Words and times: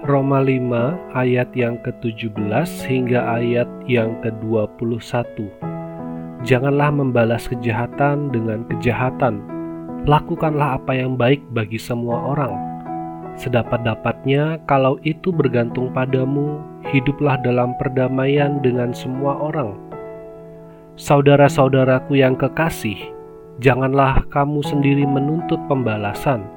Roma 0.00 0.40
5 0.40 1.12
ayat 1.12 1.52
yang 1.52 1.76
ke-17 1.84 2.32
hingga 2.88 3.20
ayat 3.36 3.68
yang 3.84 4.16
ke-21. 4.24 5.44
Janganlah 6.40 6.88
membalas 6.88 7.44
kejahatan 7.44 8.32
dengan 8.32 8.64
kejahatan. 8.72 9.44
Lakukanlah 10.08 10.80
apa 10.80 10.96
yang 10.96 11.20
baik 11.20 11.44
bagi 11.52 11.76
semua 11.76 12.32
orang. 12.32 12.56
Sedapat-dapatnya 13.36 14.64
kalau 14.64 14.96
itu 15.04 15.28
bergantung 15.28 15.92
padamu, 15.92 16.64
hiduplah 16.88 17.36
dalam 17.44 17.76
perdamaian 17.76 18.56
dengan 18.64 18.96
semua 18.96 19.36
orang. 19.36 19.76
Saudara-saudaraku 20.96 22.16
yang 22.16 22.40
kekasih, 22.40 22.96
janganlah 23.60 24.24
kamu 24.32 24.64
sendiri 24.64 25.04
menuntut 25.04 25.60
pembalasan, 25.68 26.48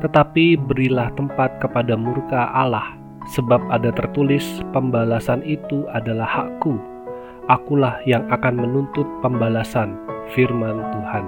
tetapi 0.00 0.56
berilah 0.56 1.12
tempat 1.16 1.60
kepada 1.60 1.96
murka 1.96 2.50
Allah, 2.52 2.96
sebab 3.36 3.60
ada 3.68 3.92
tertulis, 3.92 4.64
"Pembalasan 4.72 5.44
itu 5.44 5.84
adalah 5.90 6.28
hakku, 6.28 6.78
akulah 7.46 8.00
yang 8.08 8.24
akan 8.32 8.54
menuntut 8.60 9.06
pembalasan." 9.20 9.96
Firman 10.30 10.78
Tuhan. 10.94 11.26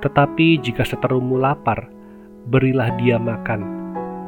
Tetapi 0.00 0.64
jika 0.64 0.80
seterumu 0.80 1.36
lapar, 1.36 1.92
berilah 2.48 2.88
dia 2.96 3.20
makan 3.20 3.82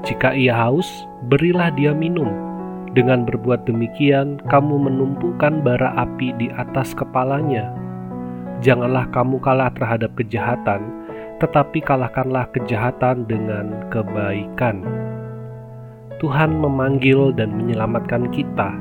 jika 0.04 0.36
ia 0.36 0.52
haus, 0.52 1.08
berilah 1.32 1.72
dia 1.72 1.96
minum. 1.96 2.28
Dengan 2.92 3.24
berbuat 3.24 3.64
demikian, 3.64 4.36
kamu 4.52 4.76
menumpukan 4.76 5.64
bara 5.64 5.96
api 5.96 6.36
di 6.36 6.52
atas 6.52 6.92
kepalanya. 6.92 7.72
Janganlah 8.60 9.08
kamu 9.16 9.40
kalah 9.40 9.72
terhadap 9.72 10.12
kejahatan, 10.12 11.03
tetapi 11.42 11.82
kalahkanlah 11.82 12.46
kejahatan 12.54 13.26
dengan 13.26 13.86
kebaikan. 13.90 14.84
Tuhan 16.22 16.56
memanggil 16.56 17.34
dan 17.34 17.52
menyelamatkan 17.54 18.30
kita. 18.30 18.74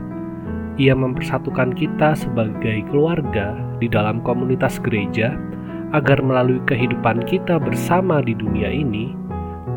Ia 0.78 0.98
mempersatukan 0.98 1.78
kita 1.78 2.18
sebagai 2.18 2.82
keluarga 2.90 3.54
di 3.78 3.86
dalam 3.86 4.22
komunitas 4.26 4.82
gereja, 4.82 5.38
agar 5.94 6.18
melalui 6.26 6.58
kehidupan 6.66 7.22
kita 7.30 7.62
bersama 7.62 8.26
di 8.26 8.34
dunia 8.34 8.74
ini, 8.74 9.14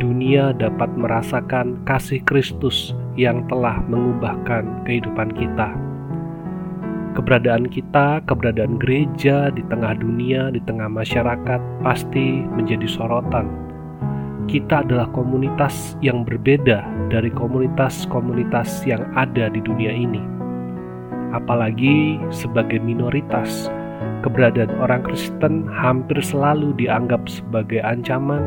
dunia 0.01 0.57
dapat 0.57 0.89
merasakan 0.97 1.85
kasih 1.85 2.25
Kristus 2.25 2.97
yang 3.21 3.45
telah 3.49 3.81
mengubahkan 3.85 4.85
kehidupan 4.89 5.33
kita. 5.37 5.86
Keberadaan 7.17 7.73
kita, 7.73 8.21
keberadaan 8.29 8.77
gereja 8.77 9.49
di 9.49 9.65
tengah 9.73 9.97
dunia, 9.97 10.53
di 10.53 10.61
tengah 10.69 10.85
masyarakat, 10.85 11.57
pasti 11.81 12.45
menjadi 12.45 12.85
sorotan. 12.85 13.49
Kita 14.53 14.85
adalah 14.85 15.09
komunitas 15.17 15.97
yang 16.05 16.29
berbeda 16.29 16.85
dari 17.09 17.33
komunitas-komunitas 17.33 18.85
yang 18.85 19.01
ada 19.17 19.49
di 19.49 19.65
dunia 19.65 19.97
ini, 19.97 20.21
apalagi 21.33 22.21
sebagai 22.29 22.85
minoritas. 22.85 23.73
Keberadaan 24.21 24.77
orang 24.77 25.01
Kristen 25.09 25.65
hampir 25.73 26.21
selalu 26.21 26.77
dianggap 26.77 27.25
sebagai 27.33 27.81
ancaman 27.81 28.45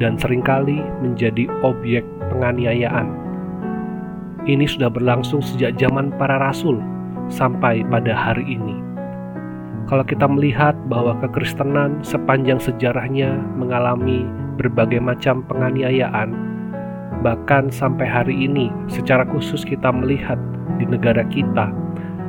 dan 0.00 0.16
sering 0.16 0.40
kali 0.40 0.80
menjadi 1.04 1.52
objek 1.60 2.00
penganiayaan. 2.32 3.12
Ini 4.48 4.64
sudah 4.64 4.88
berlangsung 4.88 5.44
sejak 5.44 5.76
zaman 5.76 6.16
para 6.16 6.40
rasul 6.40 6.80
sampai 7.28 7.82
pada 7.86 8.12
hari 8.12 8.58
ini. 8.58 8.76
Kalau 9.86 10.02
kita 10.02 10.26
melihat 10.26 10.74
bahwa 10.90 11.14
kekristenan 11.22 12.02
sepanjang 12.02 12.58
sejarahnya 12.58 13.38
mengalami 13.54 14.26
berbagai 14.58 14.98
macam 14.98 15.46
penganiayaan, 15.46 16.34
bahkan 17.22 17.70
sampai 17.70 18.06
hari 18.06 18.34
ini 18.34 18.66
secara 18.90 19.22
khusus 19.30 19.62
kita 19.62 19.94
melihat 19.94 20.38
di 20.82 20.84
negara 20.90 21.22
kita 21.30 21.70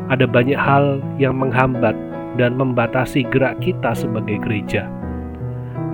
ada 0.08 0.23
banyak 0.23 0.56
hal 0.56 1.03
yang 1.20 1.36
menghambat 1.36 1.95
dan 2.40 2.56
membatasi 2.56 3.25
gerak 3.28 3.57
kita 3.59 3.91
sebagai 3.97 4.40
gereja. 4.40 4.88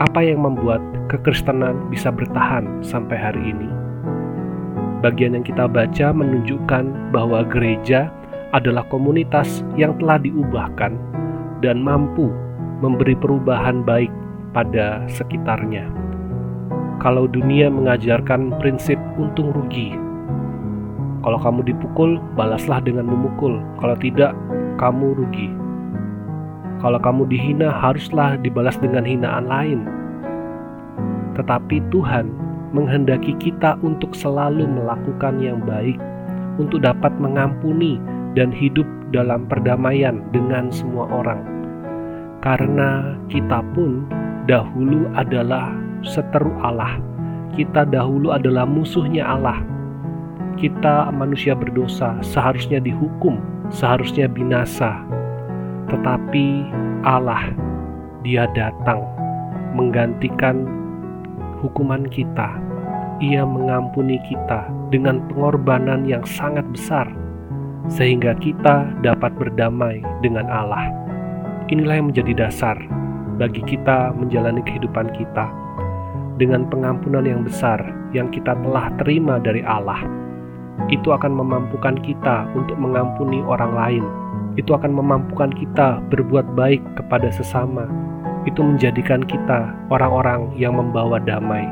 Apa 0.04 0.22
yang 0.26 0.44
membuat 0.44 0.82
kekristenan 1.08 1.90
bisa 1.90 2.12
bertahan 2.12 2.66
sampai 2.84 3.18
hari 3.18 3.42
ini. 3.56 3.70
Bagian 5.00 5.36
yang 5.36 5.46
kita 5.46 5.68
baca 5.68 6.16
menunjukkan 6.16 7.12
bahwa 7.12 7.44
gereja 7.44 8.08
adalah 8.54 8.86
komunitas 8.88 9.66
yang 9.76 9.98
telah 9.98 10.22
diubahkan 10.22 10.96
dan 11.66 11.82
mampu 11.82 12.30
memberi 12.80 13.18
perubahan 13.18 13.82
baik 13.82 14.14
pada 14.54 15.02
sekitarnya. 15.10 15.90
Kalau 17.02 17.26
dunia 17.26 17.68
mengajarkan 17.68 18.54
prinsip 18.62 19.02
untung 19.18 19.52
rugi, 19.52 19.98
kalau 21.26 21.40
kamu 21.42 21.66
dipukul, 21.74 22.22
balaslah 22.38 22.80
dengan 22.84 23.10
memukul. 23.10 23.60
Kalau 23.82 23.96
tidak, 23.98 24.32
kamu 24.78 25.18
rugi. 25.18 25.50
Kalau 26.84 27.00
kamu 27.00 27.28
dihina, 27.32 27.72
haruslah 27.72 28.36
dibalas 28.44 28.76
dengan 28.78 29.08
hinaan 29.08 29.48
lain 29.48 29.82
tetapi 31.36 31.82
Tuhan 31.90 32.30
menghendaki 32.74 33.38
kita 33.38 33.78
untuk 33.86 34.14
selalu 34.18 34.66
melakukan 34.66 35.38
yang 35.42 35.62
baik, 35.62 35.98
untuk 36.58 36.82
dapat 36.82 37.14
mengampuni 37.22 38.02
dan 38.34 38.50
hidup 38.50 38.86
dalam 39.14 39.46
perdamaian 39.46 40.22
dengan 40.34 40.74
semua 40.74 41.06
orang. 41.10 41.42
Karena 42.42 43.16
kita 43.32 43.64
pun 43.72 44.04
dahulu 44.50 45.08
adalah 45.16 45.72
seteru 46.04 46.52
Allah, 46.60 47.00
kita 47.56 47.88
dahulu 47.88 48.34
adalah 48.34 48.68
musuhnya 48.68 49.24
Allah. 49.24 49.62
Kita 50.60 51.10
manusia 51.10 51.58
berdosa 51.58 52.18
seharusnya 52.22 52.82
dihukum, 52.82 53.40
seharusnya 53.74 54.30
binasa. 54.30 55.02
Tetapi 55.90 56.46
Allah, 57.06 57.54
Dia 58.24 58.48
datang 58.56 59.04
menggantikan 59.76 60.64
hukuman 61.60 62.08
kita. 62.08 62.56
Ia 63.20 63.44
mengampuni 63.44 64.20
kita 64.28 64.68
dengan 64.92 65.24
pengorbanan 65.32 66.08
yang 66.08 66.24
sangat 66.24 66.64
besar, 66.72 67.08
sehingga 67.92 68.36
kita 68.40 68.92
dapat 69.04 69.36
berdamai 69.36 70.00
dengan 70.24 70.48
Allah. 70.48 70.88
Inilah 71.72 72.00
yang 72.00 72.08
menjadi 72.12 72.48
dasar 72.48 72.78
bagi 73.40 73.64
kita 73.66 74.14
menjalani 74.14 74.62
kehidupan 74.64 75.10
kita 75.16 75.50
dengan 76.38 76.68
pengampunan 76.70 77.26
yang 77.26 77.42
besar 77.44 77.80
yang 78.14 78.30
kita 78.30 78.54
telah 78.54 78.94
terima 79.02 79.42
dari 79.42 79.66
Allah. 79.66 80.00
Itu 80.90 81.14
akan 81.14 81.34
memampukan 81.34 81.98
kita 82.02 82.50
untuk 82.54 82.78
mengampuni 82.78 83.42
orang 83.46 83.74
lain. 83.74 84.06
Itu 84.54 84.78
akan 84.78 84.94
memampukan 84.94 85.50
kita 85.54 85.98
berbuat 86.14 86.54
baik 86.54 86.82
kepada 86.94 87.34
sesama, 87.34 87.90
itu 88.46 88.62
menjadikan 88.62 89.26
kita 89.26 89.74
orang-orang 89.90 90.54
yang 90.54 90.78
membawa 90.78 91.18
damai. 91.18 91.66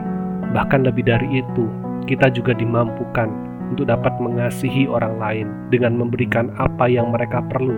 Bahkan 0.56 0.90
lebih 0.90 1.06
dari 1.06 1.46
itu, 1.46 1.70
kita 2.10 2.34
juga 2.34 2.58
dimampukan 2.58 3.30
untuk 3.72 3.88
dapat 3.88 4.12
mengasihi 4.20 4.86
orang 4.92 5.16
lain 5.18 5.48
dengan 5.72 5.96
memberikan 5.96 6.52
apa 6.60 6.92
yang 6.92 7.16
mereka 7.16 7.40
perlu. 7.48 7.74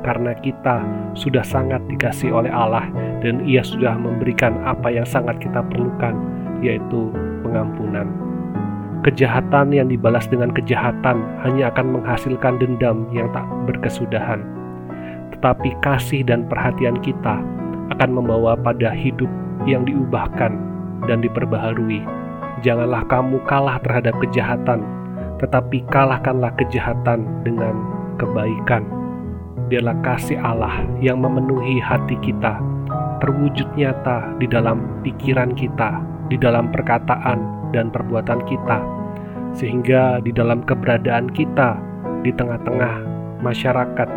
Karena 0.00 0.32
kita 0.40 0.80
sudah 1.12 1.44
sangat 1.44 1.84
dikasih 1.92 2.32
oleh 2.32 2.48
Allah 2.48 2.88
dan 3.20 3.44
Ia 3.44 3.60
sudah 3.60 3.94
memberikan 3.98 4.56
apa 4.64 4.88
yang 4.88 5.04
sangat 5.04 5.36
kita 5.42 5.60
perlukan, 5.68 6.14
yaitu 6.64 7.12
pengampunan. 7.44 8.08
Kejahatan 9.04 9.70
yang 9.70 9.92
dibalas 9.92 10.26
dengan 10.26 10.50
kejahatan 10.50 11.22
hanya 11.46 11.70
akan 11.70 12.00
menghasilkan 12.00 12.58
dendam 12.58 13.06
yang 13.14 13.30
tak 13.30 13.46
berkesudahan. 13.70 14.42
Tetapi 15.36 15.76
kasih 15.84 16.26
dan 16.26 16.48
perhatian 16.48 16.98
kita 17.04 17.38
akan 17.94 18.10
membawa 18.10 18.58
pada 18.58 18.90
hidup 18.90 19.28
yang 19.68 19.86
diubahkan 19.86 20.58
dan 21.06 21.22
diperbaharui. 21.22 22.02
Janganlah 22.64 23.04
kamu 23.06 23.38
kalah 23.44 23.78
terhadap 23.84 24.16
kejahatan, 24.24 24.80
tetapi 25.40 25.84
kalahkanlah 25.92 26.52
kejahatan 26.56 27.24
dengan 27.44 27.74
kebaikan. 28.16 28.84
Biarlah 29.66 29.98
kasih 30.06 30.38
Allah 30.38 30.86
yang 31.02 31.18
memenuhi 31.18 31.82
hati 31.82 32.14
kita 32.22 32.62
terwujud 33.18 33.66
nyata 33.74 34.36
di 34.38 34.46
dalam 34.46 35.02
pikiran 35.02 35.56
kita, 35.56 35.98
di 36.28 36.36
dalam 36.38 36.70
perkataan 36.70 37.70
dan 37.74 37.90
perbuatan 37.90 38.44
kita, 38.46 38.78
sehingga 39.56 40.20
di 40.22 40.30
dalam 40.30 40.62
keberadaan 40.62 41.32
kita 41.32 41.80
di 42.22 42.30
tengah-tengah 42.30 42.94
masyarakat, 43.40 44.08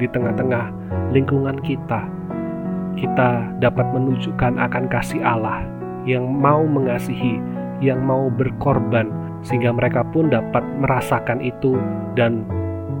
di 0.00 0.06
tengah-tengah 0.10 0.72
lingkungan 1.12 1.60
kita, 1.62 2.08
kita 2.96 3.52
dapat 3.60 3.86
menunjukkan 3.92 4.56
akan 4.56 4.84
kasih 4.88 5.20
Allah 5.20 5.62
yang 6.08 6.24
mau 6.24 6.64
mengasihi, 6.64 7.38
yang 7.84 8.00
mau 8.02 8.32
berkorban, 8.32 9.12
sehingga 9.42 9.72
mereka 9.72 10.06
pun 10.14 10.32
dapat 10.32 10.62
merasakan 10.80 11.42
itu, 11.42 11.76
dan 12.14 12.44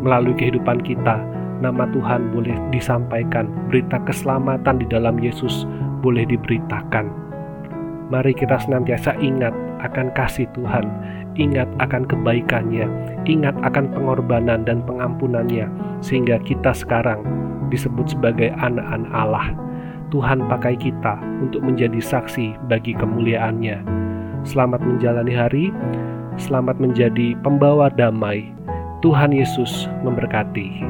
melalui 0.02 0.36
kehidupan 0.36 0.82
kita, 0.84 1.20
nama 1.60 1.88
Tuhan 1.90 2.32
boleh 2.36 2.56
disampaikan, 2.72 3.48
berita 3.72 3.96
keselamatan 4.04 4.84
di 4.84 4.86
dalam 4.88 5.16
Yesus 5.16 5.64
boleh 6.04 6.28
diberitakan. 6.28 7.08
Mari 8.06 8.36
kita 8.38 8.60
senantiasa 8.62 9.18
ingat 9.18 9.50
akan 9.82 10.14
kasih 10.14 10.46
Tuhan, 10.54 10.86
ingat 11.34 11.66
akan 11.82 12.06
kebaikannya, 12.06 12.86
ingat 13.26 13.56
akan 13.66 13.90
pengorbanan 13.90 14.62
dan 14.62 14.84
pengampunannya, 14.86 15.66
sehingga 16.04 16.38
kita 16.46 16.70
sekarang 16.70 17.26
disebut 17.74 18.14
sebagai 18.14 18.54
anak-anak 18.62 19.10
Allah. 19.10 19.50
Tuhan 20.14 20.46
pakai 20.46 20.78
kita 20.78 21.18
untuk 21.42 21.66
menjadi 21.66 21.98
saksi 21.98 22.70
bagi 22.70 22.94
kemuliaannya. 22.94 23.82
Selamat 24.46 24.78
menjalani 24.86 25.34
hari, 25.34 25.74
selamat 26.36 26.76
menjadi 26.80 27.36
pembawa 27.40 27.88
damai. 27.92 28.52
Tuhan 29.04 29.32
Yesus 29.32 29.88
memberkati. 30.04 30.84